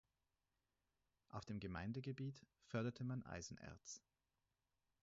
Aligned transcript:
Auf 1.29 1.45
dem 1.45 1.59
Gemeindegebiet 1.59 2.43
förderte 2.65 3.03
man 3.03 3.23
Eisenerz. 3.23 4.01